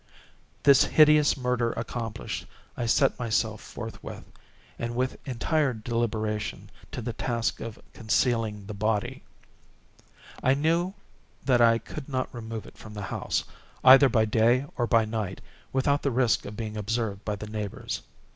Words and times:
This 0.63 0.83
hideous 0.85 1.37
murder 1.37 1.73
accomplished, 1.73 2.47
I 2.75 2.87
set 2.87 3.19
myself 3.19 3.61
forthwith, 3.61 4.23
and 4.79 4.95
with 4.95 5.19
entire 5.27 5.73
deliberation, 5.75 6.71
to 6.91 7.03
the 7.03 7.13
task 7.13 7.59
of 7.59 7.77
concealing 7.93 8.65
the 8.65 8.73
body. 8.73 9.21
I 10.41 10.55
knew 10.55 10.95
that 11.45 11.61
I 11.61 11.77
could 11.77 12.09
not 12.09 12.33
remove 12.33 12.65
it 12.65 12.79
from 12.79 12.95
the 12.95 13.03
house, 13.13 13.43
either 13.83 14.09
by 14.09 14.25
day 14.25 14.65
or 14.75 14.87
by 14.87 15.05
night, 15.05 15.39
without 15.71 16.01
the 16.01 16.09
risk 16.09 16.45
of 16.47 16.57
being 16.57 16.77
observed 16.77 17.23
by 17.23 17.35
the 17.35 17.45
neighbors. 17.45 18.01